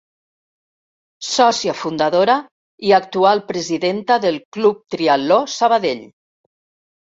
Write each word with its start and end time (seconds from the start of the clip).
Sòcia 1.31 1.75
fundadora 1.81 2.39
i 2.89 2.95
actual 3.01 3.43
presidenta 3.53 4.19
del 4.27 4.43
Club 4.59 4.83
Triatló 4.97 5.41
Sabadell. 5.61 6.05